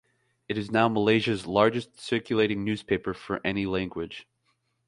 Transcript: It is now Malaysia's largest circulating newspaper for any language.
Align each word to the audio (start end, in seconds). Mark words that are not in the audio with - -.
It 0.47 0.57
is 0.57 0.71
now 0.71 0.87
Malaysia's 0.89 1.45
largest 1.45 1.99
circulating 1.99 2.63
newspaper 2.65 3.13
for 3.13 3.39
any 3.45 3.67
language. 3.67 4.25